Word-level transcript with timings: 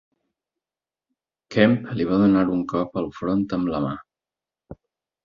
Kemp 1.55 1.83
li 1.99 2.07
va 2.11 2.17
donar 2.21 2.43
un 2.53 2.63
cop 2.71 2.97
al 3.03 3.11
front 3.19 3.45
amb 3.59 3.71
la 3.75 3.83
mà. 3.85 3.93